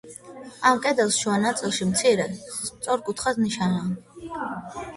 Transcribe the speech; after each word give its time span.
ამ 0.69 0.79
კედლის 0.85 1.19
შუა 1.23 1.35
ნაწილში 1.43 1.87
მცირე, 1.91 2.27
სწორკუთხა 2.55 3.37
ნიშაა. 3.45 3.87